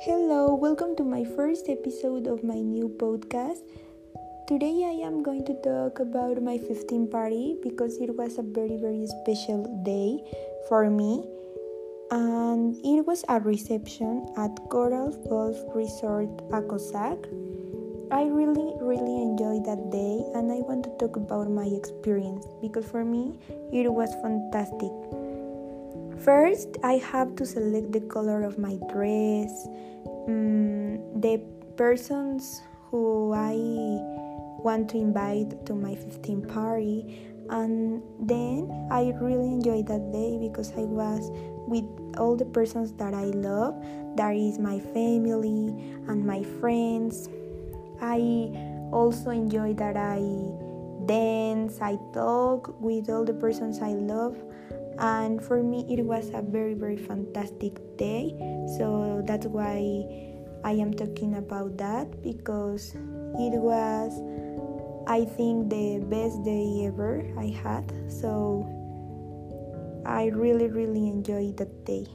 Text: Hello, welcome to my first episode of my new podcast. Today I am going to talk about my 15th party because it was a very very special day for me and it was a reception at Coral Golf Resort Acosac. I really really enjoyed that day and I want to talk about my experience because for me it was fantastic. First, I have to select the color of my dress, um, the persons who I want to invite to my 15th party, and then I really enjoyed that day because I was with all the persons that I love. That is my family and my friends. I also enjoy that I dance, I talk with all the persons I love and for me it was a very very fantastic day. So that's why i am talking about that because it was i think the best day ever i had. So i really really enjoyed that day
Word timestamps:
Hello, 0.00 0.54
welcome 0.54 0.94
to 0.94 1.02
my 1.02 1.24
first 1.24 1.68
episode 1.68 2.28
of 2.28 2.44
my 2.44 2.54
new 2.54 2.86
podcast. 2.86 3.66
Today 4.46 4.86
I 4.86 4.94
am 5.02 5.24
going 5.24 5.44
to 5.46 5.54
talk 5.60 5.98
about 5.98 6.40
my 6.40 6.56
15th 6.56 7.10
party 7.10 7.58
because 7.64 7.98
it 7.98 8.14
was 8.14 8.38
a 8.38 8.46
very 8.46 8.78
very 8.78 9.08
special 9.10 9.66
day 9.82 10.22
for 10.68 10.88
me 10.88 11.26
and 12.12 12.78
it 12.86 13.02
was 13.10 13.24
a 13.28 13.40
reception 13.40 14.22
at 14.36 14.54
Coral 14.70 15.10
Golf 15.26 15.58
Resort 15.74 16.30
Acosac. 16.54 17.18
I 18.14 18.30
really 18.30 18.78
really 18.78 19.18
enjoyed 19.18 19.66
that 19.66 19.90
day 19.90 20.22
and 20.38 20.46
I 20.54 20.62
want 20.62 20.86
to 20.86 20.94
talk 21.02 21.16
about 21.16 21.50
my 21.50 21.66
experience 21.66 22.46
because 22.62 22.86
for 22.86 23.04
me 23.04 23.34
it 23.72 23.90
was 23.90 24.14
fantastic. 24.22 24.94
First, 26.24 26.78
I 26.82 26.94
have 26.94 27.36
to 27.36 27.46
select 27.46 27.92
the 27.92 28.00
color 28.00 28.42
of 28.42 28.58
my 28.58 28.74
dress, 28.90 29.68
um, 30.26 30.98
the 31.20 31.40
persons 31.76 32.60
who 32.90 33.32
I 33.32 33.54
want 34.58 34.90
to 34.90 34.98
invite 34.98 35.64
to 35.66 35.74
my 35.74 35.94
15th 35.94 36.48
party, 36.48 37.22
and 37.50 38.02
then 38.18 38.68
I 38.90 39.14
really 39.20 39.46
enjoyed 39.46 39.86
that 39.86 40.12
day 40.12 40.38
because 40.38 40.72
I 40.72 40.82
was 40.82 41.30
with 41.68 41.86
all 42.18 42.36
the 42.36 42.46
persons 42.46 42.92
that 42.94 43.14
I 43.14 43.24
love. 43.24 43.78
That 44.16 44.34
is 44.34 44.58
my 44.58 44.80
family 44.80 45.70
and 46.08 46.26
my 46.26 46.42
friends. 46.58 47.28
I 48.00 48.50
also 48.92 49.30
enjoy 49.30 49.74
that 49.74 49.96
I 49.96 50.18
dance, 51.08 51.80
I 51.80 51.96
talk 52.12 52.78
with 52.80 53.08
all 53.08 53.24
the 53.24 53.32
persons 53.32 53.80
I 53.80 53.96
love 53.96 54.36
and 54.98 55.42
for 55.42 55.62
me 55.62 55.86
it 55.88 56.02
was 56.02 56.30
a 56.34 56.42
very 56.42 56.74
very 56.74 56.96
fantastic 56.96 57.78
day. 57.96 58.34
So 58.78 59.22
that's 59.26 59.46
why 59.46 60.04
i 60.64 60.72
am 60.72 60.92
talking 60.92 61.36
about 61.36 61.78
that 61.78 62.10
because 62.20 62.94
it 63.38 63.54
was 63.54 64.10
i 65.06 65.24
think 65.24 65.70
the 65.70 66.02
best 66.10 66.42
day 66.44 66.84
ever 66.86 67.22
i 67.38 67.46
had. 67.46 67.86
So 68.10 68.66
i 70.04 70.26
really 70.26 70.68
really 70.68 71.08
enjoyed 71.08 71.56
that 71.58 71.84
day 71.84 72.06